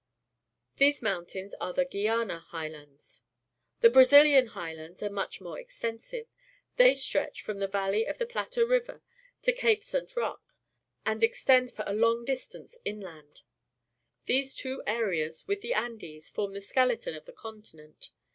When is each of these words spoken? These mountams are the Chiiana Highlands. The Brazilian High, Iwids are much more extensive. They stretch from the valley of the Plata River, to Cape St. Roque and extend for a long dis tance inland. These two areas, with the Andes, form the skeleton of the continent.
These 0.77 1.01
mountams 1.01 1.51
are 1.61 1.73
the 1.73 1.85
Chiiana 1.85 2.39
Highlands. 2.45 3.21
The 3.81 3.89
Brazilian 3.91 4.47
High, 4.47 4.73
Iwids 4.73 5.03
are 5.03 5.11
much 5.11 5.39
more 5.39 5.59
extensive. 5.59 6.25
They 6.77 6.95
stretch 6.95 7.43
from 7.43 7.59
the 7.59 7.67
valley 7.67 8.07
of 8.07 8.17
the 8.17 8.25
Plata 8.25 8.65
River, 8.65 9.03
to 9.43 9.51
Cape 9.53 9.83
St. 9.83 10.11
Roque 10.17 10.57
and 11.05 11.23
extend 11.23 11.69
for 11.69 11.83
a 11.85 11.93
long 11.93 12.25
dis 12.25 12.47
tance 12.47 12.79
inland. 12.83 13.43
These 14.25 14.55
two 14.55 14.81
areas, 14.87 15.47
with 15.47 15.61
the 15.61 15.75
Andes, 15.75 16.31
form 16.31 16.53
the 16.53 16.61
skeleton 16.61 17.13
of 17.13 17.25
the 17.25 17.31
continent. 17.33 18.09